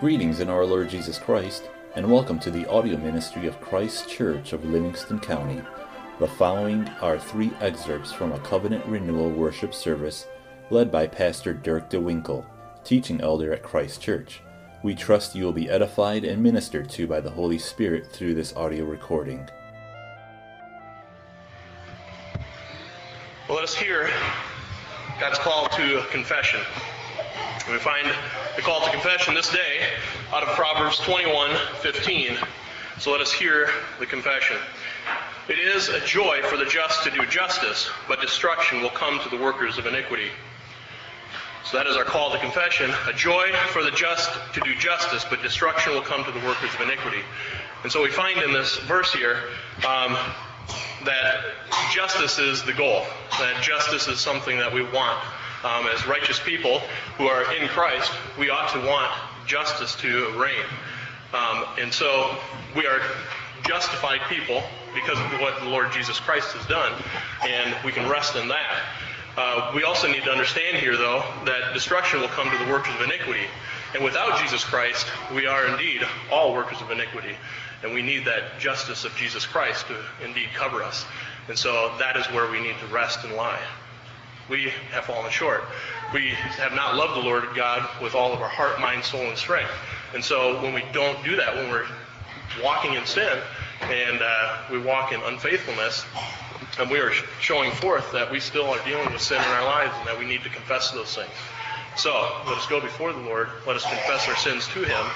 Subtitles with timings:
[0.00, 4.52] Greetings in our Lord Jesus Christ, and welcome to the audio ministry of Christ Church
[4.52, 5.60] of Livingston County.
[6.20, 10.28] The following are three excerpts from a covenant renewal worship service
[10.70, 12.46] led by Pastor Dirk DeWinkle,
[12.84, 14.40] teaching elder at Christ Church.
[14.84, 18.54] We trust you will be edified and ministered to by the Holy Spirit through this
[18.54, 19.50] audio recording.
[23.48, 24.08] Well, let us hear
[25.18, 26.60] God's call to confession.
[27.68, 28.06] We find
[28.58, 29.86] the call it to confession this day
[30.32, 32.36] out of Proverbs 21 15.
[32.98, 34.56] So let us hear the confession.
[35.48, 39.28] It is a joy for the just to do justice, but destruction will come to
[39.28, 40.30] the workers of iniquity.
[41.66, 42.90] So that is our call to confession.
[43.06, 46.74] A joy for the just to do justice, but destruction will come to the workers
[46.74, 47.22] of iniquity.
[47.84, 49.38] And so we find in this verse here
[49.86, 50.18] um,
[51.04, 51.44] that
[51.94, 53.04] justice is the goal,
[53.38, 55.22] that justice is something that we want.
[55.64, 56.80] Um, as righteous people
[57.16, 59.12] who are in Christ, we ought to want
[59.46, 60.64] justice to reign.
[61.34, 62.36] Um, and so
[62.76, 63.00] we are
[63.66, 64.62] justified people
[64.94, 66.92] because of what the Lord Jesus Christ has done,
[67.44, 68.82] and we can rest in that.
[69.36, 72.94] Uh, we also need to understand here, though, that destruction will come to the workers
[72.94, 73.46] of iniquity.
[73.94, 77.36] And without Jesus Christ, we are indeed all workers of iniquity.
[77.82, 81.04] And we need that justice of Jesus Christ to indeed cover us.
[81.48, 83.62] And so that is where we need to rest and lie.
[84.48, 85.64] We have fallen short.
[86.12, 89.36] We have not loved the Lord God with all of our heart, mind, soul, and
[89.36, 89.70] strength.
[90.14, 91.86] And so when we don't do that, when we're
[92.62, 93.38] walking in sin
[93.82, 96.04] and uh, we walk in unfaithfulness,
[96.78, 99.92] and we are showing forth that we still are dealing with sin in our lives
[99.98, 101.30] and that we need to confess those things.
[101.96, 102.12] So
[102.46, 103.48] let us go before the Lord.
[103.66, 105.06] Let us confess our sins to Him.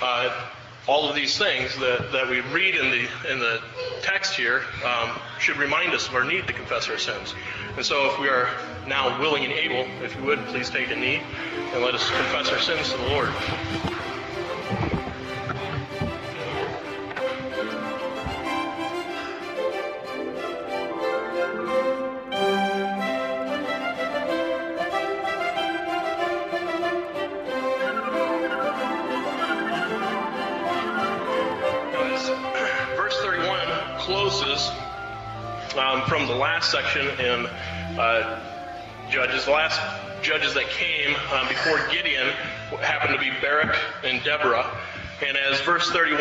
[0.00, 0.46] Uh,
[0.88, 3.60] all of these things that, that we read in the in the
[4.02, 7.34] text here um, should remind us of our need to confess our sins.
[7.76, 8.50] And so, if we are
[8.86, 11.20] now willing and able, if you would, please take a knee
[11.72, 13.30] and let us confess our sins to the Lord.
[34.02, 34.68] Closes
[35.76, 37.46] um, from the last section in
[37.96, 38.40] uh,
[39.08, 39.44] Judges.
[39.44, 39.80] The last
[40.22, 42.26] judges that came um, before Gideon
[42.80, 44.68] happened to be Barak and Deborah.
[45.24, 46.18] And as verse 31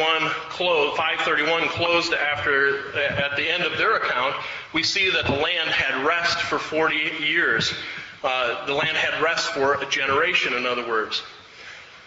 [0.49, 4.35] closed, 531 closed after at the end of their account,
[4.73, 7.73] we see that the land had rest for 40 years.
[8.23, 11.23] Uh, the land had rest for a generation, in other words.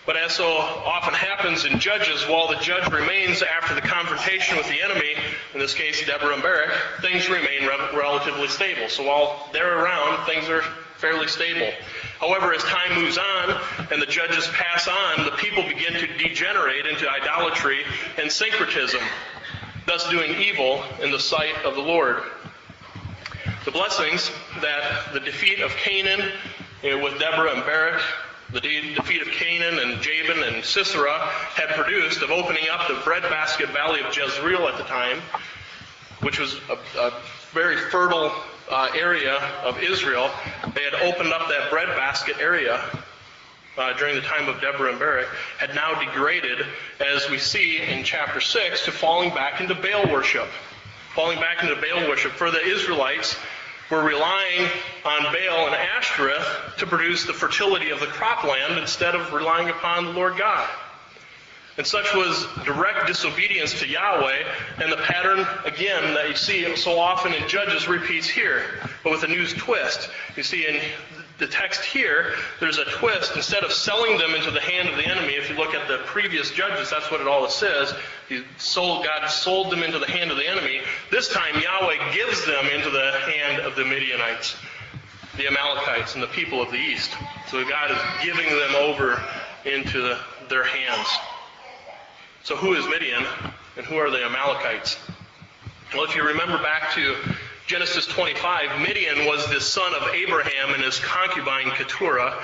[0.06, 4.69] But as so often happens in Judges, while the judge remains after the confrontation with
[4.69, 5.15] the enemy,
[5.54, 8.88] in this case Deborah and Barak, things remain re- relatively stable.
[8.91, 10.60] So while they're around, things are
[10.98, 11.72] fairly stable.
[12.20, 13.60] However, as time moves on
[13.91, 17.78] and the judges pass on, the people begin to degenerate into idolatry
[18.19, 19.00] and syncretism,
[19.87, 22.22] thus doing evil in the sight of the Lord.
[23.64, 26.31] The blessings that the defeat of Canaan
[26.82, 28.03] eh, with Deborah and Barak
[28.53, 31.19] the defeat of Canaan and Jabin and Sisera
[31.55, 35.21] had produced of opening up the breadbasket valley of Jezreel at the time,
[36.21, 37.12] which was a, a
[37.53, 38.32] very fertile
[38.71, 40.31] uh, area of Israel.
[40.75, 42.81] They had opened up that breadbasket area
[43.77, 45.28] uh, during the time of Deborah and Barak,
[45.59, 46.65] had now degraded,
[47.00, 50.49] as we see in chapter 6, to falling back into Baal worship.
[51.15, 52.32] Falling back into Baal worship.
[52.32, 53.37] For the Israelites,
[53.94, 54.69] were relying
[55.05, 60.06] on Baal and Ashtoreth to produce the fertility of the cropland instead of relying upon
[60.06, 60.69] the Lord God.
[61.77, 64.43] And such was direct disobedience to Yahweh,
[64.82, 68.62] and the pattern, again, that you see so often in Judges repeats here,
[69.05, 70.09] but with a new twist.
[70.37, 70.81] You see in
[71.38, 73.32] the text here, there's a twist.
[73.34, 75.98] Instead of selling them into the hand of the enemy, if you look at the
[76.04, 77.92] previous Judges, that's what it all says.
[78.28, 80.80] He sold, God sold them into the hand of the enemy.
[81.10, 84.56] This time, Yahweh gives them into the hand of the Midianites,
[85.36, 87.12] the Amalekites, and the people of the east.
[87.50, 89.20] So God is giving them over
[89.64, 90.16] into
[90.48, 91.08] their hands.
[92.44, 93.25] So who is Midian
[93.76, 94.98] and who are the Amalekites?
[95.92, 97.16] Well, if you remember back to
[97.66, 102.38] Genesis 25, Midian was the son of Abraham and his concubine Keturah,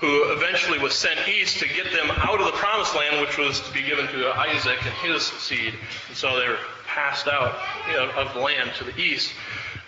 [0.00, 3.58] who eventually was sent east to get them out of the promised land, which was
[3.60, 5.72] to be given to Isaac and his seed.
[6.08, 7.56] And so they were passed out
[7.88, 9.32] you know, of the land to the east.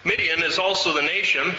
[0.05, 1.55] Midian is also the nation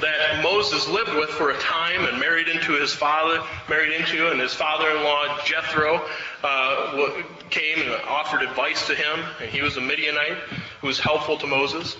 [0.00, 4.40] that Moses lived with for a time and married into his father, married into, and
[4.40, 6.00] his father-in-law Jethro
[6.44, 10.38] uh, came and offered advice to him, and he was a Midianite
[10.80, 11.96] who was helpful to Moses.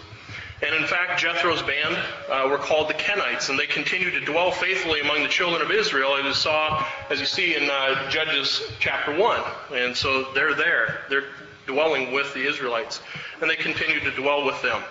[0.62, 1.96] And in fact, Jethro's band
[2.28, 5.70] uh, were called the Kenites, and they continued to dwell faithfully among the children of
[5.70, 9.40] Israel, as you saw, as you see in uh, Judges chapter one.
[9.72, 11.24] And so they're there; they're
[11.66, 13.00] dwelling with the Israelites,
[13.40, 14.82] and they continued to dwell with them.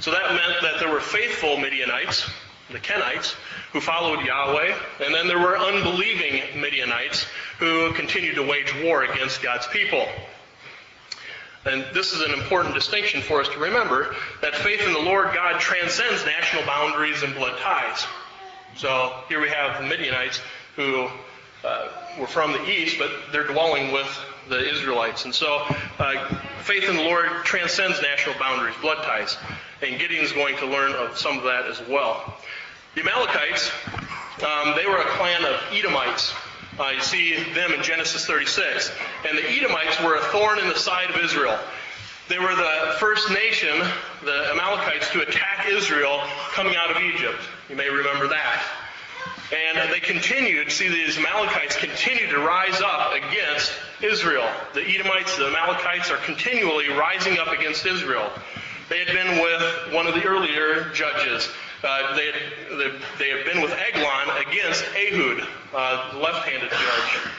[0.00, 2.28] So that meant that there were faithful Midianites,
[2.70, 3.34] the Kenites,
[3.72, 4.74] who followed Yahweh,
[5.04, 7.26] and then there were unbelieving Midianites
[7.58, 10.06] who continued to wage war against God's people.
[11.66, 15.34] And this is an important distinction for us to remember that faith in the Lord
[15.34, 18.06] God transcends national boundaries and blood ties.
[18.76, 20.40] So here we have the Midianites
[20.76, 21.08] who
[21.64, 21.88] uh,
[22.18, 24.06] were from the east, but they're dwelling with
[24.48, 25.24] the Israelites.
[25.24, 25.64] And so
[25.98, 29.38] uh, faith in the Lord transcends national boundaries, blood ties.
[29.82, 32.36] And Gideon's going to learn of some of that as well.
[32.94, 33.70] The Amalekites,
[34.44, 36.34] um, they were a clan of Edomites.
[36.78, 38.90] Uh, you see them in Genesis 36.
[39.28, 41.56] And the Edomites were a thorn in the side of Israel.
[42.28, 43.78] They were the first nation,
[44.24, 46.20] the Amalekites, to attack Israel
[46.52, 47.38] coming out of Egypt.
[47.68, 48.62] You may remember that.
[49.52, 53.72] And they continued, see, these Amalekites continued to rise up against
[54.02, 54.48] Israel.
[54.72, 58.32] The Edomites, the Amalekites are continually rising up against Israel.
[58.88, 61.48] They had been with one of the earlier judges.
[61.84, 67.30] Uh, they, had, they, had been with Eglon against Ehud, uh, the left-handed judge.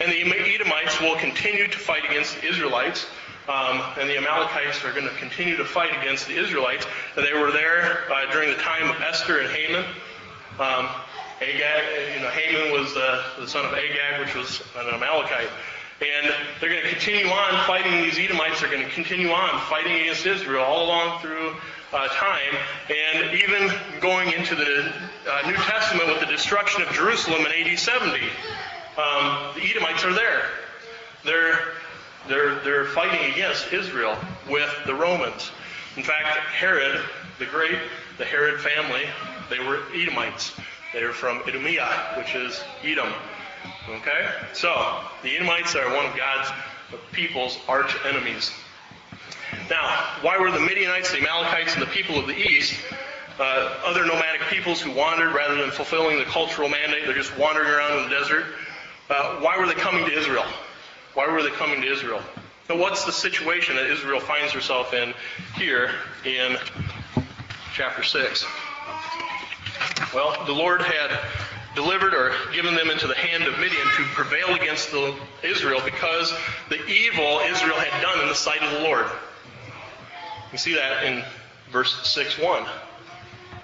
[0.00, 3.06] And the Edomites will continue to fight against the Israelites.
[3.48, 6.84] Um, and the Amalekites are going to continue to fight against the Israelites.
[7.16, 9.84] And They were there uh, during the time of Esther and Haman.
[10.60, 10.88] Um,
[11.40, 15.48] Agag, you know, Haman was the, the son of Agag, which was an Amalekite.
[16.02, 18.60] And they're going to continue on fighting these Edomites.
[18.60, 21.56] They're going to continue on fighting against Israel all along through
[21.96, 22.54] uh, time,
[22.90, 24.92] and even going into the
[25.28, 28.10] uh, New Testament with the destruction of Jerusalem in AD 70.
[28.98, 30.42] Um, the Edomites are there.
[31.24, 31.58] They're
[32.28, 34.16] they're they're fighting against Israel
[34.48, 35.50] with the Romans.
[35.96, 37.00] In fact, Herod
[37.38, 37.78] the Great,
[38.18, 39.04] the Herod family,
[39.50, 40.54] they were Edomites.
[40.92, 43.12] They are from Idumea, which is Edom.
[43.88, 44.28] Okay?
[44.54, 46.50] So, the Edomites are one of God's
[47.12, 48.52] people's arch enemies.
[49.68, 52.78] Now, why were the Midianites, the Amalekites, and the people of the east,
[53.38, 57.68] uh, other nomadic peoples who wandered rather than fulfilling the cultural mandate, they're just wandering
[57.68, 58.46] around in the desert,
[59.10, 60.44] uh, why were they coming to Israel?
[61.14, 62.20] Why were they coming to Israel?
[62.68, 65.14] Now, what's the situation that Israel finds herself in
[65.54, 65.90] here
[66.24, 66.56] in
[67.74, 68.46] chapter 6?
[70.14, 71.18] Well, the Lord had
[71.74, 74.94] delivered or given them into the hand of Midian to prevail against
[75.44, 76.32] Israel because
[76.68, 79.06] the evil Israel had done in the sight of the Lord.
[80.52, 81.24] You see that in
[81.70, 82.64] verse 6 1.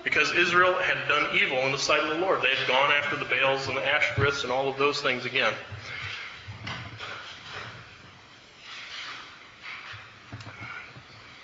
[0.05, 2.43] Because Israel had done evil in the sight of the Lord.
[2.43, 5.53] They had gone after the Baals and the Ashtoreths and all of those things again.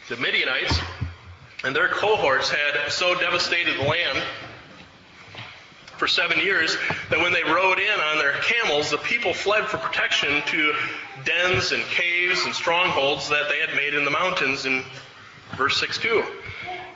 [0.08, 0.76] The Midianites
[1.64, 4.22] and their cohorts had so devastated the land
[5.98, 6.76] for seven years
[7.10, 10.74] that when they rode in on their camels, the people fled for protection to
[11.24, 14.82] dens and caves and strongholds that they had made in the mountains in
[15.58, 16.24] verse 6 2.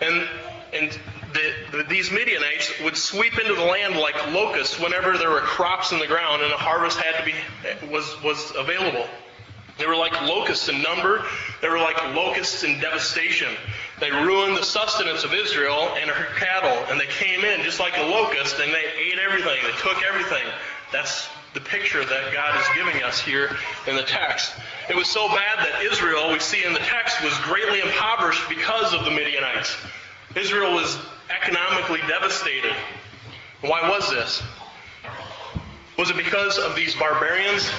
[0.00, 0.28] And,
[0.72, 0.98] and
[1.34, 5.92] the, the, these Midianites would sweep into the land like locusts whenever there were crops
[5.92, 9.06] in the ground and a harvest had to be was was available.
[9.78, 11.24] They were like locusts in number.
[11.60, 13.54] They were like locusts in devastation.
[14.00, 17.96] They ruined the sustenance of Israel and her cattle, and they came in just like
[17.96, 19.58] a locust, and they ate everything.
[19.62, 20.44] They took everything.
[20.92, 23.56] That's the picture that God is giving us here
[23.86, 24.52] in the text.
[24.88, 28.94] It was so bad that Israel, we see in the text, was greatly impoverished because
[28.94, 29.76] of the Midianites.
[30.34, 30.98] Israel was
[31.30, 32.74] economically devastated.
[33.60, 34.42] Why was this?
[35.98, 37.70] Was it because of these barbarians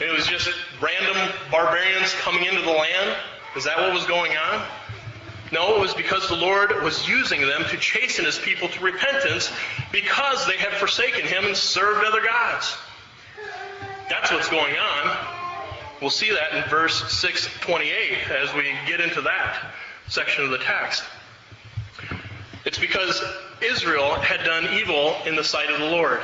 [0.00, 0.48] it was just
[0.80, 3.16] random barbarians coming into the land?
[3.56, 4.66] Is that what was going on?
[5.52, 9.52] No, it was because the Lord was using them to chasten his people to repentance
[9.92, 12.74] because they had forsaken him and served other gods.
[14.12, 15.16] That's what's going on.
[16.02, 19.72] We'll see that in verse 628 as we get into that
[20.06, 21.02] section of the text.
[22.66, 23.24] It's because
[23.62, 26.20] Israel had done evil in the sight of the Lord.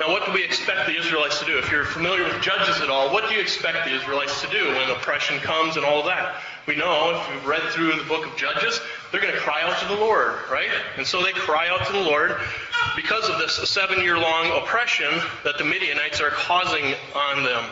[0.00, 1.58] Now, what do we expect the Israelites to do?
[1.58, 4.66] If you're familiar with Judges at all, what do you expect the Israelites to do
[4.66, 6.42] when oppression comes and all that?
[6.66, 8.80] We know, if you've read through the book of Judges,
[9.16, 10.68] they're going to cry out to the Lord, right?
[10.98, 12.36] And so they cry out to the Lord
[12.94, 15.08] because of this seven year long oppression
[15.42, 17.64] that the Midianites are causing on them.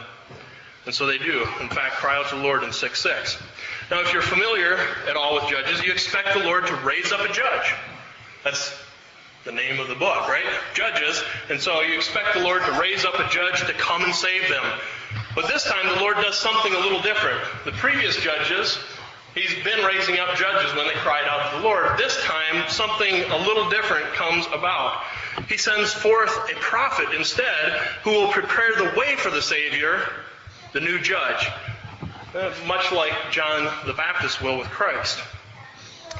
[0.86, 3.42] And so they do, in fact, cry out to the Lord in 6 6.
[3.90, 7.20] Now, if you're familiar at all with Judges, you expect the Lord to raise up
[7.20, 7.74] a judge.
[8.42, 8.74] That's
[9.44, 10.46] the name of the book, right?
[10.72, 11.22] Judges.
[11.50, 14.48] And so you expect the Lord to raise up a judge to come and save
[14.48, 14.64] them.
[15.34, 17.40] But this time the Lord does something a little different.
[17.66, 18.78] The previous judges,
[19.34, 21.98] he's been raising up judges when they cried out to the Lord.
[21.98, 25.02] This time, something a little different comes about.
[25.48, 27.72] He sends forth a prophet instead
[28.02, 30.00] who will prepare the way for the Savior,
[30.72, 31.48] the new judge,
[32.34, 35.20] uh, much like John the Baptist will with Christ.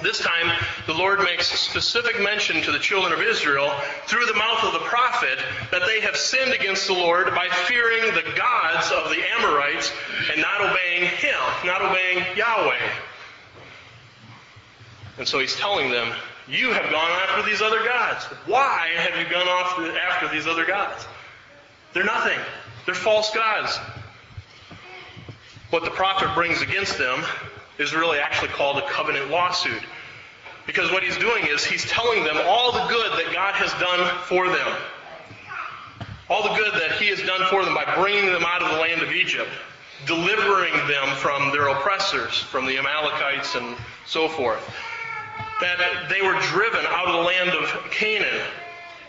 [0.03, 0.53] This time,
[0.87, 3.73] the Lord makes specific mention to the children of Israel
[4.07, 5.39] through the mouth of the prophet
[5.71, 9.93] that they have sinned against the Lord by fearing the gods of the Amorites
[10.33, 12.91] and not obeying Him, not obeying Yahweh.
[15.17, 16.13] And so he's telling them,
[16.49, 18.25] You have gone after these other gods.
[18.47, 21.07] Why have you gone after these other gods?
[21.93, 22.39] They're nothing,
[22.85, 23.79] they're false gods.
[25.71, 27.25] What the prophet brings against them
[27.78, 29.83] is really actually called a covenant lawsuit.
[30.66, 34.19] Because what he's doing is he's telling them all the good that God has done
[34.25, 34.76] for them.
[36.31, 38.78] All the good that he has done for them by bringing them out of the
[38.78, 39.50] land of Egypt,
[40.07, 43.76] delivering them from their oppressors, from the Amalekites and
[44.07, 44.62] so forth.
[45.61, 48.40] That they were driven out of the land of Canaan.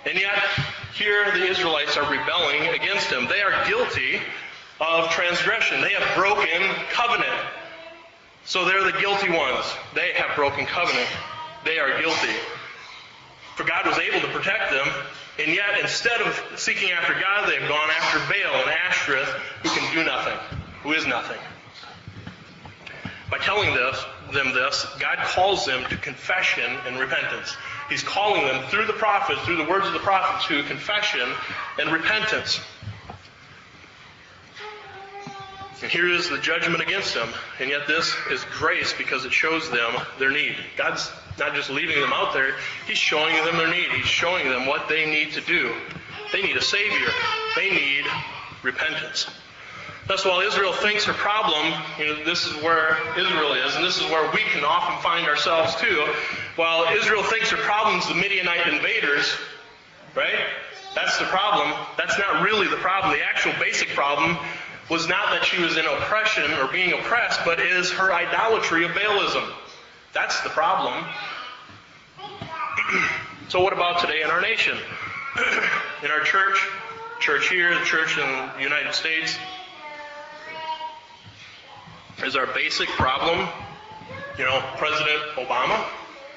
[0.05, 0.38] And yet,
[0.93, 3.27] here the Israelites are rebelling against him.
[3.27, 4.19] They are guilty
[4.81, 5.81] of transgression.
[5.81, 7.34] They have broken covenant.
[8.45, 9.65] So they're the guilty ones.
[9.93, 11.09] They have broken covenant.
[11.63, 12.33] They are guilty.
[13.55, 14.87] For God was able to protect them,
[15.39, 19.29] and yet instead of seeking after God, they have gone after Baal and Ashtoreth,
[19.63, 20.37] who can do nothing,
[20.83, 21.39] who is nothing.
[23.31, 27.55] By telling this, them this, God calls them to confession and repentance.
[27.89, 31.27] He's calling them through the prophets, through the words of the prophets, to confession
[31.79, 32.59] and repentance.
[35.82, 37.29] And here is the judgment against them.
[37.60, 40.55] And yet this is grace because it shows them their need.
[40.77, 42.55] God's not just leaving them out there,
[42.88, 43.89] He's showing them their need.
[43.91, 45.74] He's showing them what they need to do.
[46.32, 47.10] They need a Savior.
[47.55, 48.05] They need
[48.63, 49.27] repentance.
[50.08, 53.98] Thus, while Israel thinks her problem, you know, this is where Israel is, and this
[53.98, 56.05] is where we can often find ourselves too.
[56.55, 59.36] While Israel thinks her problem is the Midianite invaders,
[60.15, 60.36] right?
[60.94, 61.74] That's the problem.
[61.98, 63.13] That's not really the problem.
[63.13, 64.38] The actual basic problem
[64.89, 68.92] was not that she was in oppression or being oppressed, but is her idolatry of
[68.92, 69.51] Baalism.
[70.13, 71.04] That's the problem.
[73.50, 74.77] so, what about today in our nation?
[76.04, 76.58] in our church,
[77.20, 79.38] church here, the church in the United States,
[82.24, 83.48] is our basic problem,
[84.38, 85.86] you know, President Obama?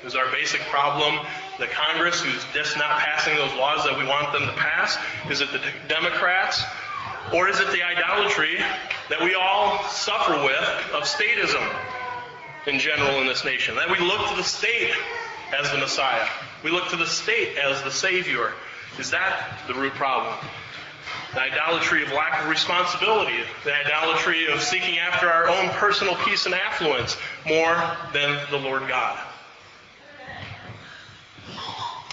[0.04, 1.18] Is our basic problem
[1.58, 4.96] the Congress who's just not passing those laws that we want them to pass?
[5.28, 6.62] Is it the Democrats?
[7.32, 8.56] Or is it the idolatry
[9.10, 11.62] that we all suffer with of statism
[12.66, 13.74] in general in this nation?
[13.74, 14.92] That we look to the state
[15.58, 16.26] as the Messiah.
[16.64, 18.52] We look to the state as the Savior.
[18.98, 20.34] Is that the root problem?
[21.34, 26.46] The idolatry of lack of responsibility, the idolatry of seeking after our own personal peace
[26.46, 27.16] and affluence
[27.46, 27.74] more
[28.14, 29.18] than the Lord God.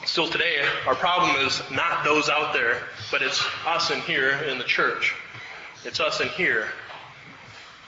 [0.05, 4.59] Still today, our problem is not those out there, but it's us in here in
[4.59, 5.15] the church.
[5.83, 6.67] It's us in here.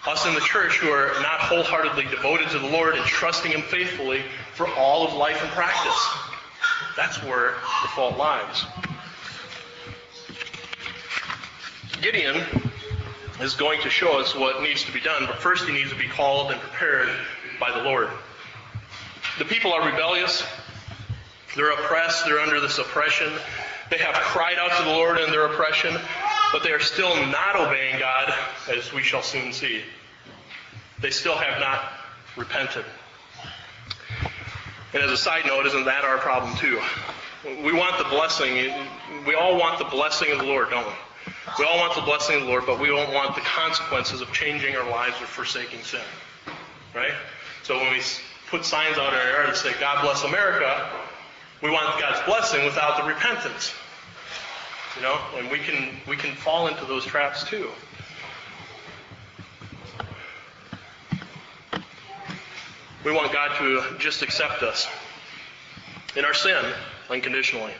[0.07, 3.61] Us in the church who are not wholeheartedly devoted to the Lord and trusting Him
[3.61, 4.23] faithfully
[4.55, 6.07] for all of life and practice.
[6.95, 7.51] That's where
[7.83, 8.65] the fault lies.
[12.01, 12.43] Gideon
[13.41, 15.97] is going to show us what needs to be done, but first he needs to
[15.97, 17.09] be called and prepared
[17.59, 18.09] by the Lord.
[19.37, 20.43] The people are rebellious.
[21.55, 22.25] They're oppressed.
[22.25, 23.31] They're under this oppression.
[23.89, 25.95] They have cried out to the Lord in their oppression,
[26.51, 28.33] but they are still not obeying God,
[28.69, 29.81] as we shall soon see.
[30.99, 31.93] They still have not
[32.35, 32.85] repented.
[34.93, 36.81] And as a side note, isn't that our problem too?
[37.63, 38.73] We want the blessing.
[39.25, 40.93] We all want the blessing of the Lord, don't we?
[41.59, 44.31] We all want the blessing of the Lord, but we don't want the consequences of
[44.33, 46.01] changing our lives or forsaking sin.
[46.93, 47.13] Right?
[47.63, 48.01] So when we
[48.49, 50.89] put signs out in our yard that say, God bless America,
[51.61, 53.73] we want God's blessing without the repentance.
[54.95, 57.69] You know, and we can we can fall into those traps too.
[63.03, 64.87] We want God to just accept us
[66.15, 66.65] in our sin
[67.09, 67.73] unconditionally.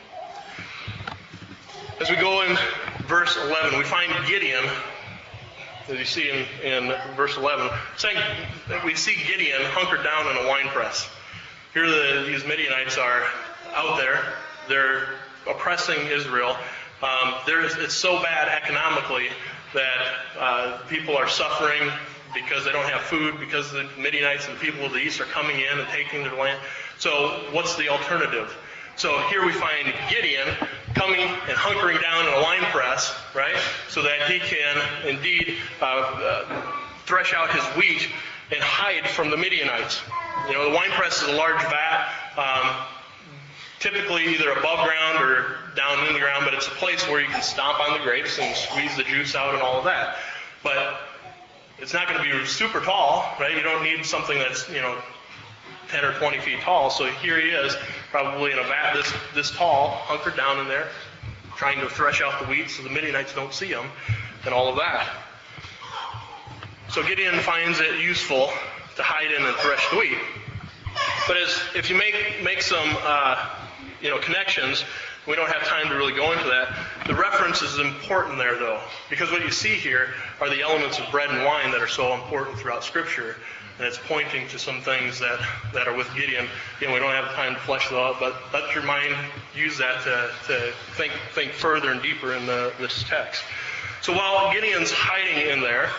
[2.00, 2.56] As we go in
[3.06, 4.64] verse 11, we find Gideon,
[5.88, 8.16] as you see in, in verse 11, saying
[8.68, 11.10] that we see Gideon hunkered down in a wine press.
[11.74, 13.24] Here the, these Midianites are
[13.74, 14.20] out there.
[14.68, 15.08] They're
[15.48, 16.56] oppressing Israel.
[17.02, 19.28] Um, it's so bad economically
[19.74, 21.90] that uh, people are suffering
[22.34, 25.60] because they don't have food, because the Midianites and people of the east are coming
[25.60, 26.60] in and taking their land.
[26.98, 28.54] So, what's the alternative?
[28.98, 30.48] So here we find Gideon
[30.94, 33.54] coming and hunkering down in a wine press, right,
[33.88, 36.62] so that he can indeed uh, uh,
[37.06, 38.08] thresh out his wheat
[38.50, 40.02] and hide from the Midianites.
[40.48, 42.86] You know, the wine press is a large vat, um,
[43.80, 47.28] typically either above ground or down in the ground, but it's a place where you
[47.28, 50.16] can stomp on the grapes and squeeze the juice out and all of that.
[50.62, 50.98] But
[51.78, 53.54] it's not going to be super tall, right?
[53.54, 54.98] You don't need something that's, you know,
[55.90, 56.90] 10 or 20 feet tall.
[56.90, 57.76] So here he is,
[58.10, 60.88] probably in a vat this, this tall, hunkered down in there,
[61.56, 63.86] trying to thresh out the wheat so the Midianites don't see him,
[64.44, 65.08] and all of that.
[66.90, 68.50] So Gideon finds it useful
[68.96, 70.18] to hide in and thresh the wheat.
[71.26, 73.48] But as, if you make, make some uh,
[74.00, 74.84] you know, connections,
[75.26, 76.74] we don't have time to really go into that.
[77.06, 80.08] The reference is important there, though, because what you see here
[80.40, 83.36] are the elements of bread and wine that are so important throughout Scripture,
[83.78, 85.38] and it's pointing to some things that,
[85.72, 86.46] that are with Gideon.
[86.78, 89.14] Again, we don't have time to flesh them out, but let your mind
[89.54, 93.42] use that to, to think, think further and deeper in the, this text.
[94.00, 95.90] So while Gideon's hiding in there,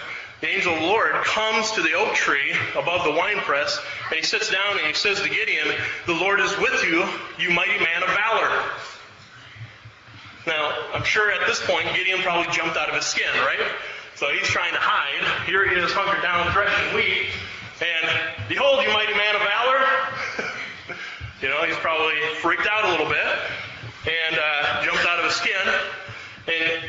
[0.41, 4.25] the angel of the Lord comes to the oak tree above the winepress, and he
[4.25, 5.67] sits down and he says to Gideon,
[6.05, 7.05] The Lord is with you,
[7.37, 8.63] you mighty man of valor.
[10.47, 13.59] Now, I'm sure at this point Gideon probably jumped out of his skin, right?
[14.15, 15.45] So he's trying to hide.
[15.45, 17.27] Here he is hunkered down threshing wheat,
[17.81, 20.95] and behold, you mighty man of valor.
[21.41, 23.27] you know, he's probably freaked out a little bit
[24.07, 25.67] and uh, jumped out of his skin.
[26.47, 26.83] And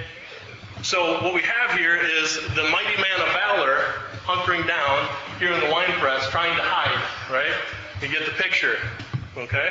[0.82, 3.84] so what we have here is the mighty man of valor
[4.24, 5.08] hunkering down
[5.38, 7.52] here in the wine press, trying to hide, right?
[8.00, 8.76] You get the picture,
[9.36, 9.70] okay?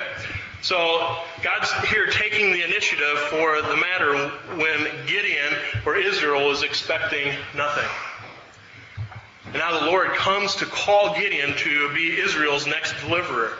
[0.62, 5.54] So God's here taking the initiative for the matter when Gideon
[5.86, 7.90] or Israel was expecting nothing.
[9.46, 13.54] And now the Lord comes to call Gideon to be Israel's next deliverer.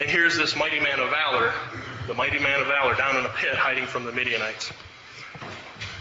[0.00, 1.52] And here's this mighty man of valor,
[2.06, 4.70] the mighty man of valor down in a pit hiding from the Midianites.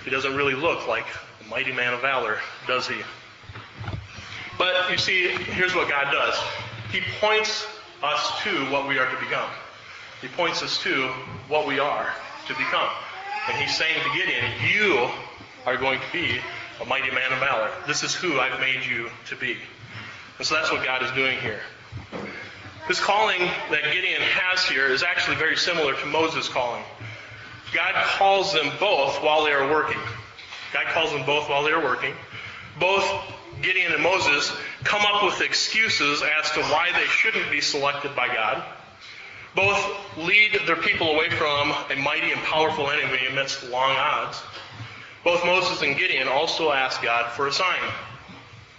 [0.07, 1.05] He doesn't really look like
[1.45, 2.95] a mighty man of valor, does he?
[4.57, 6.39] But you see, here's what God does.
[6.93, 7.67] He points
[8.01, 9.49] us to what we are to become.
[10.21, 11.09] He points us to
[11.49, 12.07] what we are
[12.47, 12.89] to become.
[13.49, 15.09] And he's saying to Gideon, you
[15.65, 16.39] are going to be
[16.81, 17.69] a mighty man of valor.
[17.85, 19.57] This is who I've made you to be.
[20.37, 21.59] And so that's what God is doing here.
[22.87, 26.85] This calling that Gideon has here is actually very similar to Moses' calling.
[27.73, 29.99] God calls them both while they are working.
[30.73, 32.13] God calls them both while they are working.
[32.79, 33.05] Both
[33.61, 34.51] Gideon and Moses
[34.83, 38.63] come up with excuses as to why they shouldn't be selected by God.
[39.55, 44.41] Both lead their people away from a mighty and powerful enemy amidst long odds.
[45.23, 47.81] Both Moses and Gideon also ask God for a sign.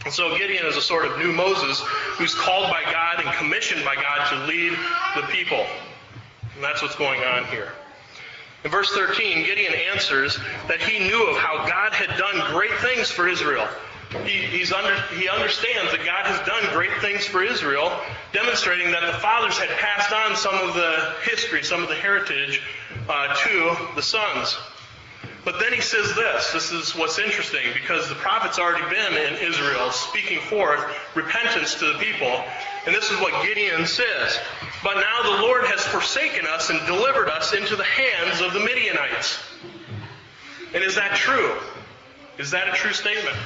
[0.04, 3.84] And so Gideon is a sort of new Moses who's called by God and commissioned
[3.84, 4.72] by God to lead
[5.16, 5.66] the people.
[6.54, 7.72] And that's what's going on here.
[8.64, 13.10] In verse 13, Gideon answers that he knew of how God had done great things
[13.10, 13.68] for Israel.
[14.24, 17.92] He, under, he understands that God has done great things for Israel,
[18.32, 22.62] demonstrating that the fathers had passed on some of the history, some of the heritage
[23.08, 24.56] uh, to the sons.
[25.44, 26.52] But then he says this.
[26.52, 30.80] This is what's interesting because the prophet's already been in Israel speaking forth
[31.14, 32.44] repentance to the people.
[32.86, 34.38] And this is what Gideon says.
[34.82, 38.60] But now the Lord has forsaken us and delivered us into the hands of the
[38.60, 39.38] Midianites.
[40.74, 41.56] And is that true?
[42.38, 43.36] Is that a true statement?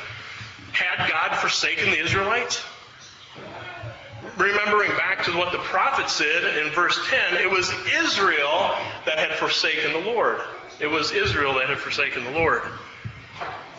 [0.72, 2.62] Had God forsaken the Israelites?
[4.38, 7.70] Remembering back to what the prophet said in verse 10, it was
[8.02, 8.74] Israel
[9.04, 10.40] that had forsaken the Lord.
[10.80, 12.62] It was Israel that had forsaken the Lord.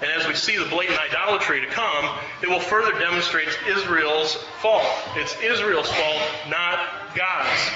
[0.02, 4.86] And as we see the blatant idolatry to come, it will further demonstrate Israel's fault.
[5.16, 6.80] It's Israel's fault, not
[7.16, 7.72] God's.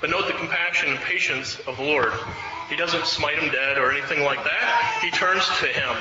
[0.00, 2.12] But note the compassion and patience of the Lord.
[2.68, 5.00] He doesn't smite him dead or anything like that.
[5.02, 5.96] He turns to him.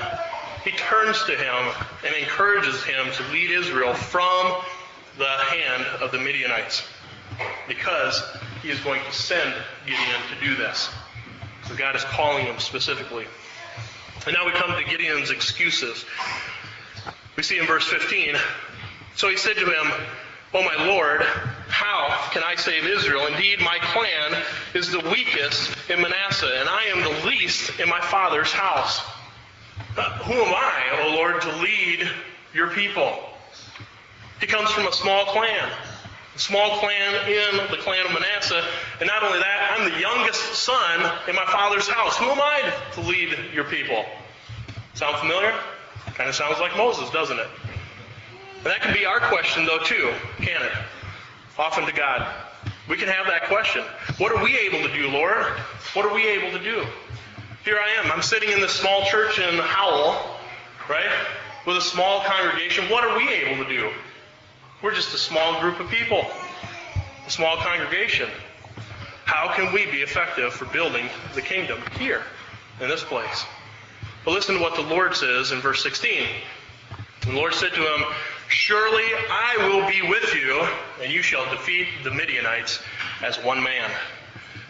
[0.63, 1.73] He turns to him
[2.05, 4.55] and encourages him to lead Israel from
[5.17, 6.83] the hand of the Midianites
[7.67, 8.21] because
[8.61, 9.53] he is going to send
[9.85, 10.89] Gideon to do this.
[11.69, 13.25] So God is calling him specifically.
[14.25, 16.03] And now we come to Gideon's excuses.
[17.37, 18.35] We see in verse 15.
[19.15, 19.91] So he said to him,
[20.55, 21.21] O my Lord,
[21.67, 23.27] how can I save Israel?
[23.27, 24.41] Indeed, my clan
[24.73, 28.99] is the weakest in Manasseh, and I am the least in my father's house.
[30.25, 32.09] Who am I, O Lord, to lead
[32.51, 33.15] your people?
[34.41, 35.69] He comes from a small clan
[36.39, 38.63] a small clan in the clan of Manasseh.
[38.99, 42.17] And not only that, I'm the youngest son in my father's house.
[42.17, 44.03] Who am I to lead your people?
[44.93, 45.53] Sound familiar?
[46.15, 47.47] Kind of sounds like Moses, doesn't it?
[48.57, 50.71] And that can be our question, though, too, can it?
[51.57, 52.27] Often to God.
[52.89, 53.83] We can have that question.
[54.17, 55.45] What are we able to do, Lord?
[55.93, 56.85] What are we able to do?
[57.63, 58.11] Here I am.
[58.11, 60.15] I'm sitting in this small church in Howell,
[60.89, 61.09] right?
[61.69, 63.91] with a small congregation, what are we able to do?
[64.81, 66.25] We're just a small group of people,
[67.27, 68.27] a small congregation.
[69.29, 72.23] How can we be effective for building the kingdom here
[72.81, 73.45] in this place?
[74.25, 76.25] But listen to what the Lord says in verse 16.
[77.27, 78.05] The Lord said to him,
[78.47, 80.67] Surely I will be with you,
[81.03, 82.81] and you shall defeat the Midianites
[83.21, 83.91] as one man.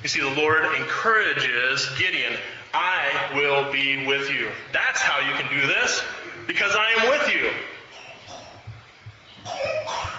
[0.04, 2.34] You see, the Lord encourages Gideon,
[2.74, 4.50] I will be with you.
[4.74, 6.04] That's how you can do this,
[6.48, 7.50] because I am with you.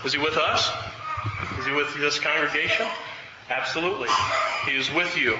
[0.07, 0.72] Is he with us?
[1.59, 2.87] Is he with this congregation?
[3.50, 4.08] Absolutely.
[4.64, 5.36] He is with you.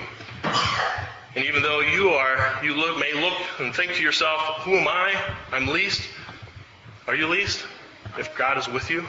[1.37, 4.89] And even though you are, you look, may look and think to yourself, who am
[4.89, 5.15] I?
[5.53, 6.03] I'm least.
[7.07, 7.65] Are you least?
[8.19, 9.05] If God is with you?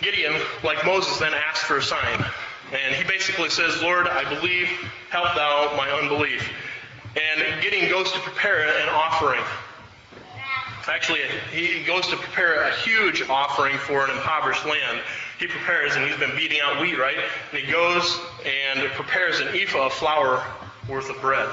[0.00, 2.24] Gideon, like Moses, then asked for a sign.
[2.72, 4.68] And he basically says, Lord, I believe,
[5.10, 6.48] help thou my unbelief.
[7.16, 9.42] And Gideon goes to prepare an offering.
[10.88, 11.20] Actually,
[11.52, 15.00] he goes to prepare a huge offering for an impoverished land.
[15.38, 17.16] He prepares, and he's been beating out wheat, right?
[17.52, 20.44] And he goes and prepares an ephah of flour
[20.88, 21.48] worth of bread.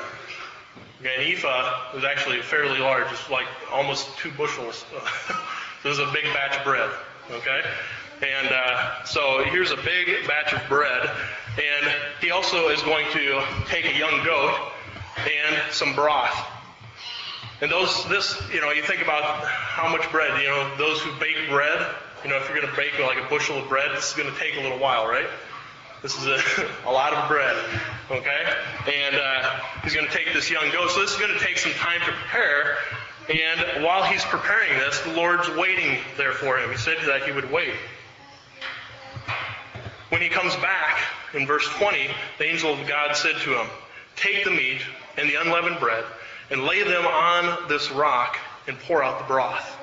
[0.99, 3.09] Okay, an ephah is actually fairly large.
[3.11, 4.85] It's like almost two bushels.
[5.83, 6.89] this is a big batch of bread.
[7.31, 7.61] Okay?
[8.21, 11.09] And uh, so here's a big batch of bread.
[11.51, 14.55] And he also is going to take a young goat
[15.17, 16.58] and some broth.
[17.61, 21.11] And those, this, you know, you think about how much bread, you know, those who
[21.19, 21.85] bake bread,
[22.23, 24.31] you know, if you're going to bake like a bushel of bread, this is going
[24.31, 25.27] to take a little while, right?
[26.01, 26.39] This is a,
[26.85, 27.55] a lot of bread,
[28.09, 28.53] okay?
[28.87, 30.91] And uh, he's going to take this young goat.
[30.91, 32.77] So this is going to take some time to prepare.
[33.29, 36.71] And while he's preparing this, the Lord's waiting there for him.
[36.71, 37.75] He said that he would wait.
[40.09, 40.99] When he comes back,
[41.33, 43.67] in verse 20, the angel of God said to him,
[44.15, 44.81] Take the meat
[45.17, 46.03] and the unleavened bread
[46.49, 49.77] and lay them on this rock and pour out the broth.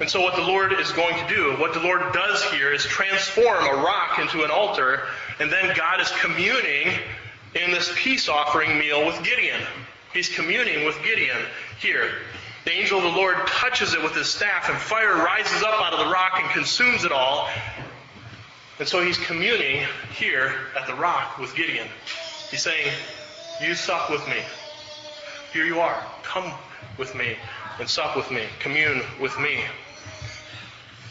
[0.00, 2.84] And so, what the Lord is going to do, what the Lord does here, is
[2.84, 5.02] transform a rock into an altar,
[5.38, 6.92] and then God is communing
[7.54, 9.60] in this peace offering meal with Gideon.
[10.12, 11.38] He's communing with Gideon
[11.78, 12.10] here.
[12.64, 15.92] The angel of the Lord touches it with his staff, and fire rises up out
[15.92, 17.48] of the rock and consumes it all.
[18.80, 21.86] And so he's communing here at the rock with Gideon.
[22.50, 22.90] He's saying,
[23.62, 24.42] You suck with me.
[25.54, 26.04] Here you are.
[26.24, 26.52] Come
[26.98, 27.36] with me
[27.78, 28.42] and sup with me.
[28.58, 29.60] Commune with me.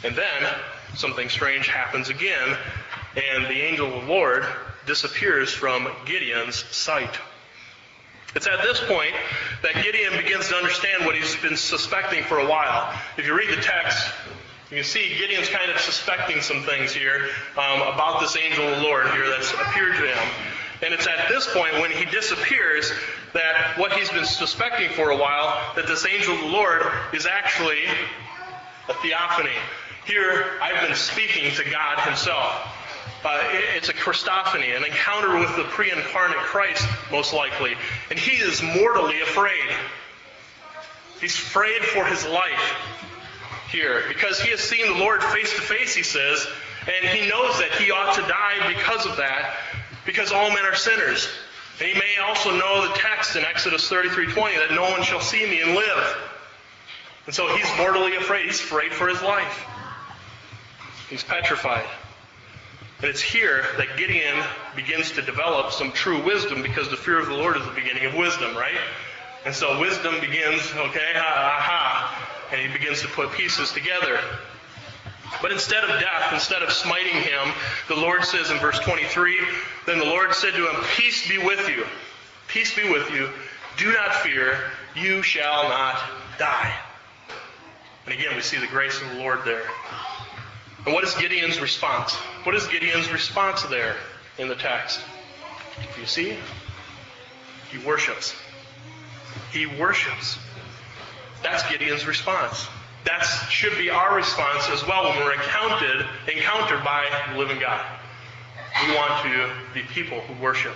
[0.03, 0.53] And then
[0.95, 2.57] something strange happens again,
[3.15, 4.45] and the angel of the Lord
[4.85, 7.17] disappears from Gideon's sight.
[8.35, 9.13] It's at this point
[9.61, 12.93] that Gideon begins to understand what he's been suspecting for a while.
[13.15, 14.11] If you read the text,
[14.69, 18.75] you can see Gideon's kind of suspecting some things here um, about this angel of
[18.75, 20.52] the Lord here that's appeared to him.
[20.83, 22.91] And it's at this point when he disappears
[23.33, 27.25] that what he's been suspecting for a while, that this angel of the Lord is
[27.25, 27.79] actually
[28.89, 29.55] a theophany.
[30.05, 32.67] Here, I've been speaking to God Himself.
[33.23, 33.39] Uh,
[33.77, 37.75] it's a Christophany, an encounter with the pre incarnate Christ, most likely.
[38.09, 39.71] And he is mortally afraid.
[41.21, 42.75] He's afraid for his life
[43.71, 46.45] here because he has seen the Lord face to face, he says,
[46.85, 49.55] and he knows that he ought to die because of that,
[50.05, 51.27] because all men are sinners.
[51.79, 55.45] And he may also know the text in Exodus 33:20 that no one shall see
[55.45, 56.17] me and live.
[57.25, 58.45] And so he's mortally afraid.
[58.45, 59.65] He's afraid for his life.
[61.09, 61.85] He's petrified.
[62.99, 64.43] And it's here that Gideon
[64.75, 68.05] begins to develop some true wisdom because the fear of the Lord is the beginning
[68.05, 68.77] of wisdom, right?
[69.45, 74.19] And so wisdom begins, okay, ha ha ha, and he begins to put pieces together.
[75.41, 77.53] But instead of death, instead of smiting him,
[77.87, 79.39] the Lord says in verse 23,
[79.85, 81.85] Then the Lord said to him, Peace be with you.
[82.47, 83.29] Peace be with you.
[83.77, 84.57] Do not fear.
[84.95, 85.99] You shall not
[86.37, 86.73] die.
[88.05, 89.63] And again, we see the grace of the Lord there.
[90.85, 92.13] And what is Gideon's response?
[92.43, 93.95] What is Gideon's response there
[94.37, 94.99] in the text?
[95.99, 96.37] You see?
[97.71, 98.35] He worships.
[99.51, 100.37] He worships.
[101.41, 102.67] That's Gideon's response.
[103.05, 107.85] That should be our response as well when we're encountered, encountered by the living God.
[108.87, 110.73] We want to be people who worship.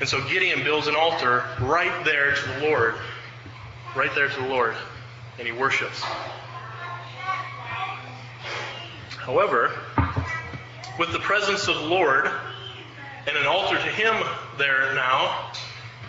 [0.00, 2.94] And so Gideon builds an altar right there to the Lord.
[3.94, 4.74] Right there to the Lord.
[5.38, 6.02] And he worships.
[9.18, 9.70] However,
[10.98, 12.30] with the presence of the Lord
[13.26, 14.14] and an altar to him
[14.58, 15.52] there now,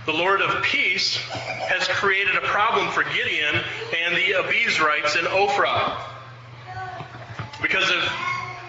[0.05, 3.55] the Lord of peace has created a problem for Gideon
[4.03, 5.95] and the Abiezrites in Ophrah.
[7.61, 8.11] Because if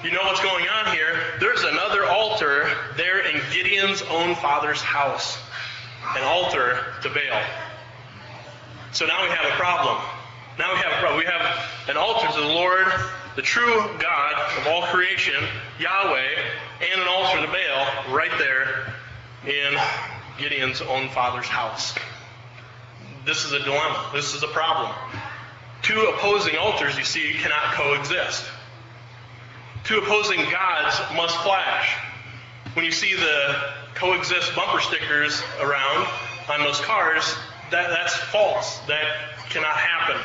[0.04, 5.38] you know what's going on here, there's another altar there in Gideon's own father's house,
[6.16, 7.42] an altar to Baal.
[8.92, 9.96] So now we have a problem.
[10.58, 11.18] Now we have a problem.
[11.18, 12.86] We have an altar to the Lord,
[13.36, 15.42] the true God of all creation,
[15.80, 16.28] Yahweh,
[16.92, 18.92] and an altar to Baal right there
[19.46, 19.78] in
[20.42, 21.94] Gideon's own father's house.
[23.24, 24.10] This is a dilemma.
[24.12, 24.92] This is a problem.
[25.82, 28.44] Two opposing altars, you see, cannot coexist.
[29.84, 31.96] Two opposing gods must clash.
[32.74, 33.56] When you see the
[33.94, 36.08] coexist bumper stickers around
[36.50, 37.36] on those cars,
[37.70, 38.78] that, that's false.
[38.88, 39.04] That
[39.48, 40.20] cannot happen.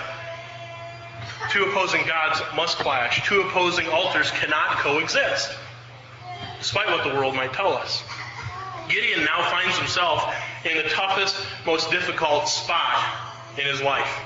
[1.51, 3.27] Two opposing gods must clash.
[3.27, 5.53] Two opposing altars cannot coexist,
[6.57, 8.03] despite what the world might tell us.
[8.89, 10.33] Gideon now finds himself
[10.65, 13.03] in the toughest, most difficult spot
[13.57, 14.19] in his life.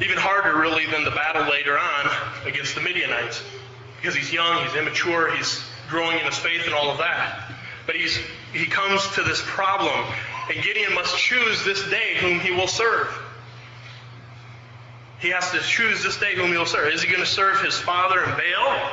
[0.00, 2.10] Even harder, really, than the battle later on
[2.46, 3.42] against the Midianites.
[3.96, 7.50] Because he's young, he's immature, he's growing in his faith and all of that.
[7.86, 8.18] But he's,
[8.52, 10.04] he comes to this problem,
[10.52, 13.08] and Gideon must choose this day whom he will serve.
[15.18, 16.92] He has to choose this day whom he will serve.
[16.92, 18.90] Is he going to serve his father and Baal?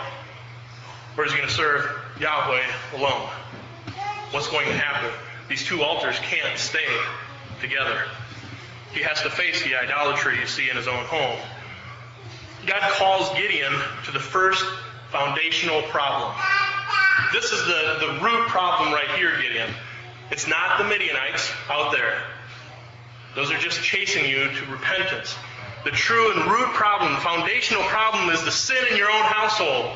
[1.18, 1.88] Or is he going to serve
[2.20, 2.64] Yahweh
[2.96, 3.30] alone?
[4.32, 5.12] What's going to happen?
[5.48, 6.88] These two altars can't stay
[7.62, 8.04] together.
[8.94, 11.40] He has to face the idolatry you see in his own home.
[12.66, 13.74] God calls Gideon
[14.06, 14.66] to the first
[15.12, 16.34] foundational problem.
[17.32, 19.70] This is the, the root problem right here, Gideon.
[20.32, 22.18] It's not the Midianites out there.
[23.36, 25.36] Those are just chasing you to repentance.
[25.84, 29.92] The true and root problem, foundational problem, is the sin in your own household,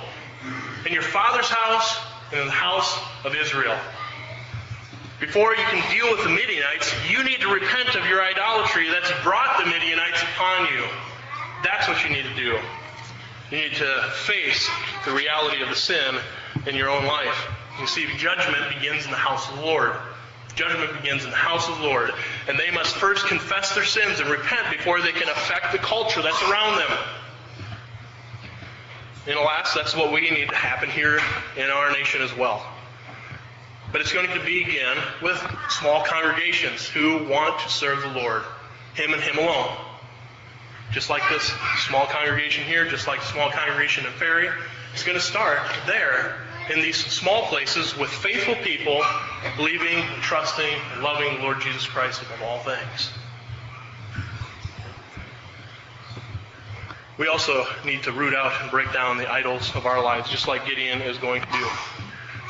[0.85, 1.99] in your father's house,
[2.31, 3.77] and in the house of Israel.
[5.19, 9.11] Before you can deal with the Midianites, you need to repent of your idolatry that's
[9.21, 10.85] brought the Midianites upon you.
[11.61, 12.57] That's what you need to do.
[13.51, 14.69] You need to face
[15.05, 16.15] the reality of the sin
[16.67, 17.47] in your own life.
[17.81, 19.93] You see, judgment begins in the house of the Lord.
[20.55, 22.11] Judgment begins in the house of the Lord.
[22.47, 26.21] And they must first confess their sins and repent before they can affect the culture
[26.21, 26.97] that's around them.
[29.27, 31.19] And alas, that's what we need to happen here
[31.57, 32.65] in our nation as well.
[33.91, 38.43] But it's going to begin with small congregations who want to serve the Lord,
[38.93, 39.75] Him and Him alone.
[40.91, 41.51] Just like this
[41.87, 44.49] small congregation here, just like the small congregation in Ferry,
[44.93, 46.35] it's going to start there
[46.71, 49.01] in these small places with faithful people
[49.55, 53.11] believing, trusting, and loving the Lord Jesus Christ above all things.
[57.17, 60.47] We also need to root out and break down the idols of our lives, just
[60.47, 61.67] like Gideon is going to do.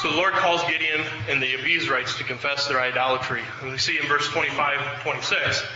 [0.02, 3.42] So the Lord calls Gideon and the Abiezrites to confess their idolatry.
[3.62, 5.68] And we see in verse 25 26.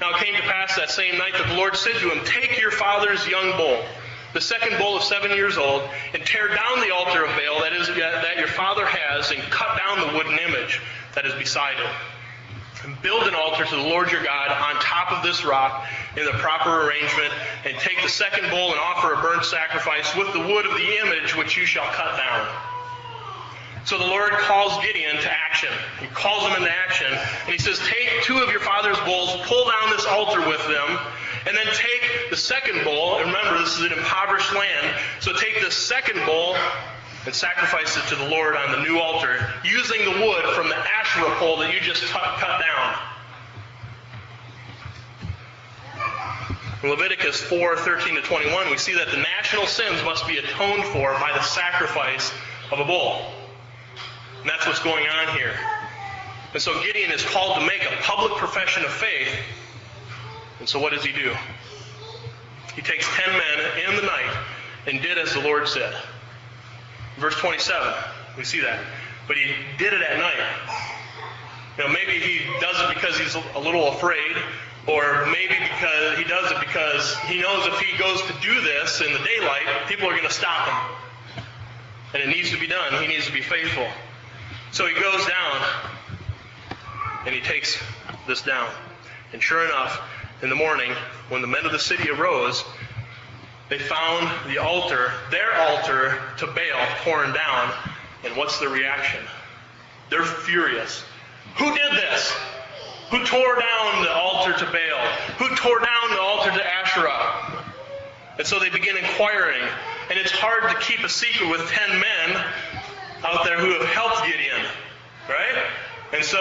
[0.00, 2.60] Now it came to pass that same night that the Lord said to him, Take
[2.60, 3.84] your father's young bull,
[4.32, 5.82] the second bull of seven years old,
[6.12, 9.76] and tear down the altar of Baal that is that your father has, and cut
[9.76, 10.80] down the wooden image
[11.16, 11.90] that is beside it.
[12.84, 15.84] And build an altar to the Lord your God on top of this rock
[16.16, 17.32] in the proper arrangement,
[17.64, 20.98] and take the second bull and offer a burnt sacrifice with the wood of the
[21.00, 22.73] image which you shall cut down.
[23.84, 25.68] So the Lord calls Gideon to action.
[26.00, 27.12] He calls him into action.
[27.12, 30.98] And he says, Take two of your father's bulls, pull down this altar with them,
[31.46, 33.18] and then take the second bull.
[33.18, 34.96] And remember, this is an impoverished land.
[35.20, 36.56] So take the second bull
[37.26, 40.76] and sacrifice it to the Lord on the new altar, using the wood from the
[40.76, 42.98] Asherah pole that you just t- cut down.
[46.82, 50.84] In Leviticus 4 13 to 21, we see that the national sins must be atoned
[50.84, 52.32] for by the sacrifice
[52.72, 53.43] of a bull.
[54.44, 55.54] And that's what's going on here.
[56.52, 59.34] And so Gideon is called to make a public profession of faith.
[60.60, 61.34] And so what does he do?
[62.76, 64.36] He takes ten men in the night
[64.86, 65.94] and did as the Lord said.
[67.16, 67.94] Verse 27,
[68.36, 68.84] we see that.
[69.26, 70.46] But he did it at night.
[71.78, 74.36] Know, maybe he does it because he's a little afraid,
[74.86, 79.00] or maybe because he does it because he knows if he goes to do this
[79.00, 81.44] in the daylight, people are going to stop him.
[82.12, 83.00] And it needs to be done.
[83.00, 83.88] He needs to be faithful.
[84.74, 85.68] So he goes down
[87.26, 87.80] and he takes
[88.26, 88.68] this down.
[89.32, 90.00] And sure enough,
[90.42, 90.90] in the morning,
[91.28, 92.64] when the men of the city arose,
[93.68, 97.72] they found the altar, their altar to Baal, torn down.
[98.24, 99.20] And what's the reaction?
[100.10, 101.04] They're furious.
[101.58, 102.32] Who did this?
[103.12, 105.06] Who tore down the altar to Baal?
[105.38, 107.62] Who tore down the altar to Asherah?
[108.38, 109.62] And so they begin inquiring.
[110.10, 112.44] And it's hard to keep a secret with ten men
[113.24, 114.60] out there who have helped Gideon,
[115.28, 115.66] right?
[116.12, 116.38] And so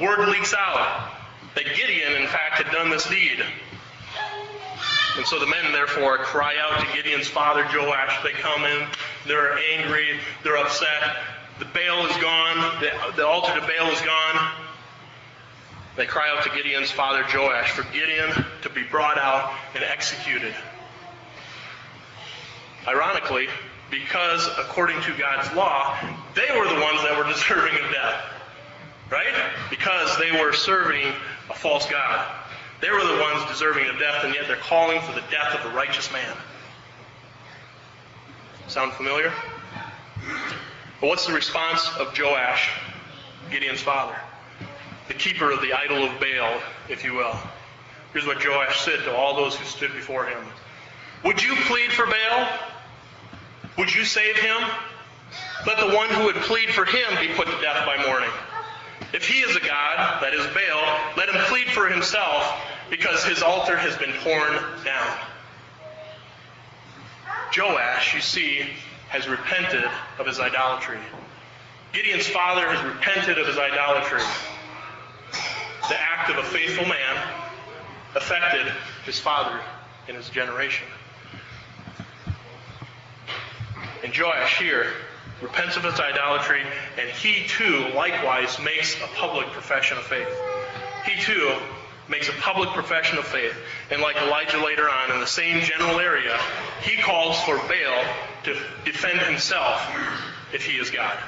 [0.00, 1.12] word leaks out
[1.54, 3.44] that Gideon, in fact, had done this deed.
[5.16, 8.22] And so the men, therefore, cry out to Gideon's father, Joash.
[8.22, 8.86] They come in,
[9.26, 11.16] they're angry, they're upset.
[11.58, 14.52] The Baal is gone, the, the altar to Baal is gone.
[15.96, 18.30] They cry out to Gideon's father Joash for Gideon
[18.62, 20.54] to be brought out and executed.
[22.88, 23.48] Ironically,
[23.92, 25.94] because according to God's law,
[26.34, 28.24] they were the ones that were deserving of death.
[29.10, 29.34] Right?
[29.68, 31.12] Because they were serving
[31.50, 32.26] a false God.
[32.80, 35.70] They were the ones deserving of death, and yet they're calling for the death of
[35.70, 36.34] a righteous man.
[38.66, 39.30] Sound familiar?
[41.00, 42.70] But what's the response of Joash,
[43.50, 44.16] Gideon's father?
[45.08, 47.36] The keeper of the idol of Baal, if you will.
[48.14, 50.42] Here's what Joash said to all those who stood before him
[51.24, 52.48] Would you plead for Baal?
[53.78, 54.58] Would you save him?
[55.66, 58.30] Let the one who would plead for him be put to death by morning.
[59.12, 63.42] If he is a god, that is Baal, let him plead for himself, because his
[63.42, 65.18] altar has been torn down.
[67.56, 68.66] Joash, you see,
[69.08, 69.84] has repented
[70.18, 70.98] of his idolatry.
[71.92, 74.22] Gideon's father has repented of his idolatry.
[75.88, 77.34] The act of a faithful man
[78.14, 78.72] affected
[79.04, 79.60] his father
[80.08, 80.86] and his generation.
[84.16, 84.86] Joash here
[85.40, 86.62] repents of his idolatry,
[87.00, 90.28] and he too likewise makes a public profession of faith.
[91.04, 91.52] He too
[92.08, 93.54] makes a public profession of faith.
[93.90, 96.38] And like Elijah later on, in the same general area,
[96.82, 98.04] he calls for Baal
[98.44, 99.80] to defend himself
[100.52, 101.18] if he is God.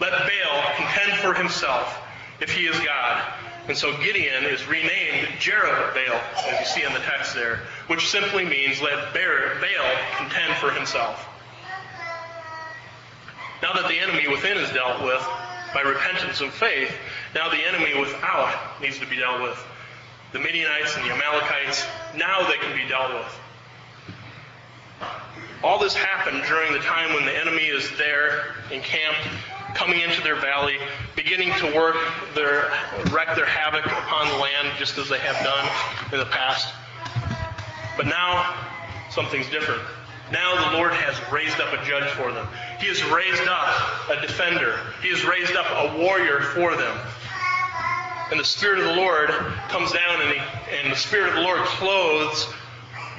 [0.00, 1.98] Let Baal contend for himself
[2.40, 3.32] if he is God.
[3.68, 8.44] And so Gideon is renamed Jerubbaal, as you see in the text there, which simply
[8.44, 11.29] means let Baal contend for himself.
[13.62, 15.22] Now that the enemy within is dealt with
[15.74, 16.92] by repentance and faith,
[17.34, 19.58] now the enemy without needs to be dealt with.
[20.32, 21.84] The Midianites and the Amalekites,
[22.16, 23.40] now they can be dealt with.
[25.62, 29.20] All this happened during the time when the enemy is there, encamped,
[29.74, 30.78] coming into their valley,
[31.14, 31.96] beginning to work
[32.34, 32.70] their
[33.10, 35.68] wreak their havoc upon the land, just as they have done
[36.12, 36.72] in the past.
[37.96, 38.54] But now
[39.10, 39.82] something's different.
[40.30, 42.46] Now the Lord has raised up a judge for them.
[42.78, 44.78] He has raised up a defender.
[45.02, 46.98] He has raised up a warrior for them.
[48.30, 49.30] And the Spirit of the Lord
[49.68, 50.40] comes down and, he,
[50.78, 52.46] and the Spirit of the Lord clothes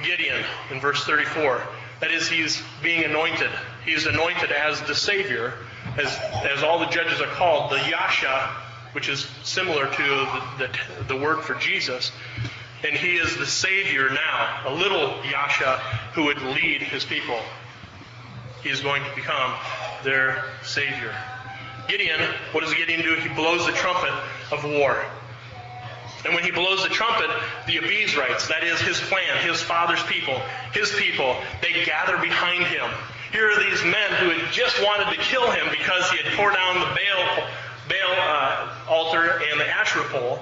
[0.02, 1.62] Gideon in verse 34.
[2.00, 3.50] That is, he's being anointed.
[3.84, 5.54] He's anointed as the Savior,
[5.98, 6.18] as,
[6.50, 8.56] as all the judges are called, the Yasha,
[8.92, 12.10] which is similar to the, the, the word for Jesus.
[12.84, 15.78] And he is the Savior now, a little Yasha
[16.14, 17.38] who would lead his people.
[18.62, 19.54] He is going to become
[20.04, 21.14] their Savior.
[21.88, 22.20] Gideon,
[22.52, 23.14] what does Gideon do?
[23.16, 24.12] He blows the trumpet
[24.50, 25.04] of war.
[26.24, 27.30] And when he blows the trumpet,
[27.66, 30.40] the Abiezrites, that is his clan, his father's people,
[30.72, 32.88] his people, they gather behind him.
[33.32, 36.52] Here are these men who had just wanted to kill him because he had tore
[36.52, 37.48] down the Baal,
[37.88, 40.38] Baal uh, altar and the Asherah pole.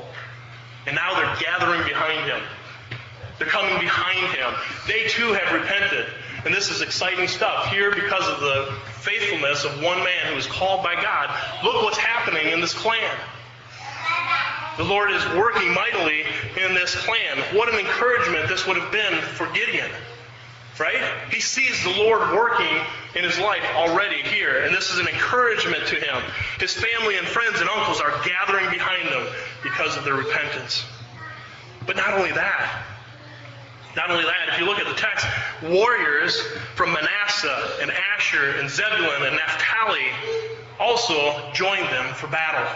[0.87, 2.41] And now they're gathering behind him.
[3.39, 4.55] They're coming behind him.
[4.87, 6.07] They too have repented.
[6.45, 7.67] And this is exciting stuff.
[7.69, 11.31] Here, because of the faithfulness of one man who was called by God,
[11.65, 13.17] look what's happening in this clan.
[14.77, 16.25] The Lord is working mightily
[16.57, 17.39] in this clan.
[17.53, 19.91] What an encouragement this would have been for Gideon.
[20.79, 21.01] Right?
[21.31, 22.81] He sees the Lord working
[23.15, 26.23] in his life already here, and this is an encouragement to him.
[26.59, 29.27] His family and friends and uncles are gathering behind him
[29.63, 30.85] because of their repentance.
[31.87, 32.85] But not only that,
[33.97, 35.27] not only that, if you look at the text,
[35.63, 36.41] warriors
[36.77, 40.07] from Manasseh and Asher and Zebulun and Naphtali
[40.79, 42.67] also joined them for battle.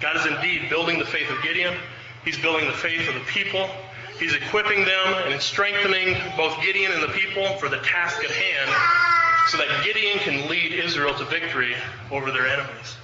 [0.00, 1.76] God is indeed building the faith of Gideon.
[2.24, 3.68] He's building the faith of the people.
[4.18, 8.70] He's equipping them and strengthening both Gideon and the people for the task at hand
[9.48, 11.74] so that Gideon can lead Israel to victory
[12.10, 12.96] over their enemies.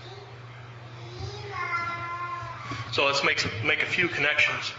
[2.93, 4.73] So let's make, make a few connections.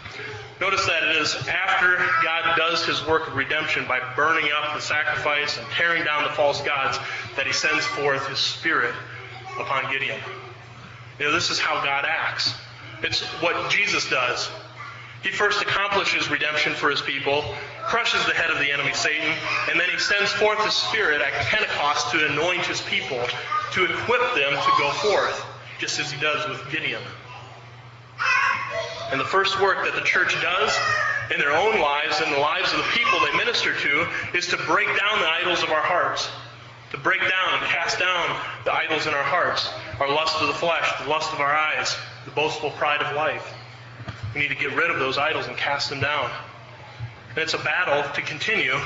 [0.60, 4.80] Notice that it is after God does his work of redemption by burning up the
[4.80, 6.98] sacrifice and tearing down the false gods
[7.36, 8.94] that he sends forth his spirit
[9.58, 10.18] upon Gideon.
[11.18, 12.54] You know, this is how God acts.
[13.02, 14.48] It's what Jesus does.
[15.26, 17.42] He first accomplishes redemption for his people,
[17.82, 19.34] crushes the head of the enemy, Satan,
[19.68, 23.18] and then he sends forth his Spirit at Pentecost to anoint his people,
[23.72, 25.44] to equip them to go forth,
[25.80, 27.02] just as he does with Gideon.
[29.10, 30.78] And the first work that the church does
[31.34, 34.56] in their own lives and the lives of the people they minister to is to
[34.58, 36.30] break down the idols of our hearts.
[36.92, 39.68] To break down and cast down the idols in our hearts,
[39.98, 41.96] our lust of the flesh, the lust of our eyes,
[42.26, 43.52] the boastful pride of life.
[44.36, 46.30] We need to get rid of those idols and cast them down.
[47.30, 48.76] And it's a battle to continue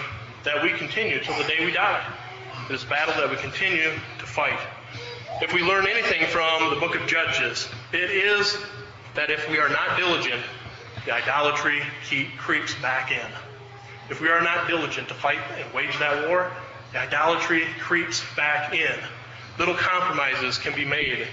[0.44, 2.06] that we continue till the day we die.
[2.68, 3.90] It is a battle that we continue
[4.20, 4.60] to fight.
[5.42, 8.58] If we learn anything from the book of Judges, it is
[9.16, 10.40] that if we are not diligent,
[11.04, 11.82] the idolatry
[12.38, 13.32] creeps back in.
[14.08, 16.52] If we are not diligent to fight and wage that war,
[16.92, 19.00] the idolatry creeps back in.
[19.58, 21.26] Little compromises can be made.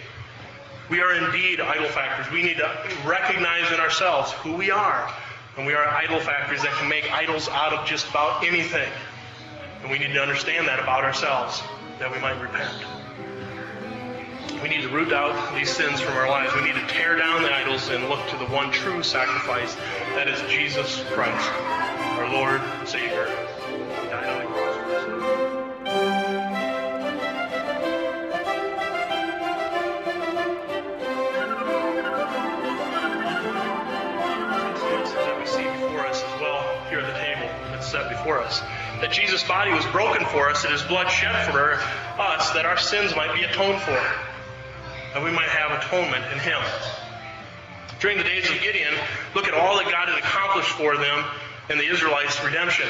[0.89, 2.31] We are indeed idol factors.
[2.31, 5.13] We need to recognize in ourselves who we are.
[5.57, 8.89] And we are idol factors that can make idols out of just about anything.
[9.81, 11.61] And we need to understand that about ourselves,
[11.99, 12.73] that we might repent.
[14.61, 16.53] We need to root out these sins from our lives.
[16.55, 19.75] We need to tear down the idols and look to the one true sacrifice,
[20.15, 21.49] that is Jesus Christ,
[22.17, 23.25] our Lord and Savior.
[24.09, 24.66] Died on the cross
[38.27, 38.59] before us.
[38.99, 41.79] That Jesus' body was broken for us, and his blood shed for
[42.19, 44.03] us, that our sins might be atoned for,
[45.13, 46.59] that we might have atonement in him.
[48.01, 48.93] During the days of Gideon,
[49.33, 51.23] look at all that God had accomplished for them
[51.69, 52.87] in the Israelites' redemption.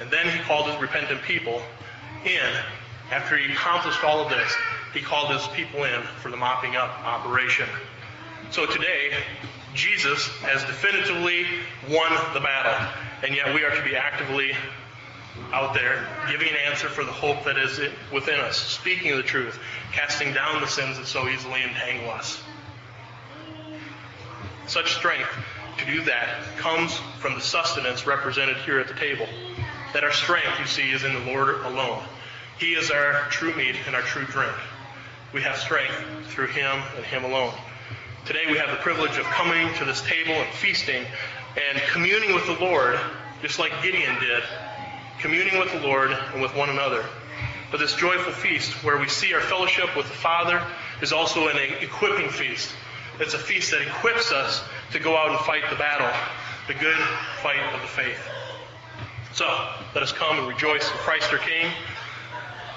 [0.00, 1.62] And then he called his repentant people
[2.26, 2.52] in.
[3.10, 4.54] After he accomplished all of this,
[4.92, 7.68] he called his people in for the mopping up operation.
[8.50, 9.12] So today,
[9.74, 11.46] Jesus has definitively
[11.88, 12.76] won the battle,
[13.22, 14.52] and yet we are to be actively
[15.52, 17.80] out there giving an answer for the hope that is
[18.12, 19.58] within us, speaking the truth,
[19.92, 22.42] casting down the sins that so easily entangle us.
[24.66, 25.30] Such strength
[25.78, 29.26] to do that comes from the sustenance represented here at the table.
[29.92, 32.02] That our strength, you see, is in the Lord alone.
[32.58, 34.54] He is our true meat and our true drink.
[35.32, 35.94] We have strength
[36.28, 37.52] through Him and Him alone.
[38.24, 41.04] Today we have the privilege of coming to this table and feasting
[41.56, 42.98] and communing with the Lord,
[43.42, 44.42] just like Gideon did,
[45.18, 47.04] communing with the Lord and with one another.
[47.70, 50.62] But this joyful feast, where we see our fellowship with the Father,
[51.00, 52.70] is also an equipping feast.
[53.18, 56.10] It's a feast that equips us to go out and fight the battle,
[56.66, 56.96] the good
[57.42, 58.18] fight of the faith.
[59.32, 59.46] So,
[59.94, 61.70] let us come and rejoice in Christ our King.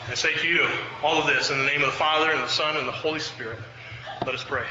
[0.07, 0.67] I say to you
[1.03, 3.19] all of this in the name of the Father, and the Son, and the Holy
[3.19, 3.59] Spirit.
[4.25, 4.65] Let us pray.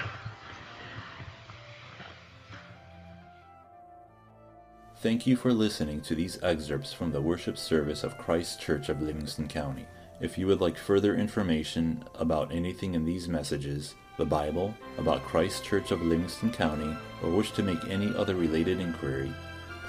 [5.04, 9.02] Thank you for listening to these excerpts from the worship service of Christ Church of
[9.02, 9.84] Livingston County.
[10.18, 15.62] If you would like further information about anything in these messages, the Bible, about Christ
[15.62, 19.30] Church of Livingston County, or wish to make any other related inquiry,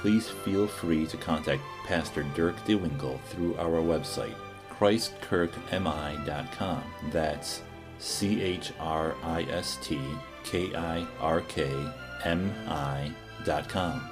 [0.01, 4.35] please feel free to contact Pastor Dirk DeWinkle through our website,
[4.69, 6.83] christkirkmi.com.
[7.13, 7.61] That's
[7.99, 9.97] C H R I S T
[10.43, 11.71] K I R K
[12.25, 13.13] M I
[13.45, 14.11] dot com.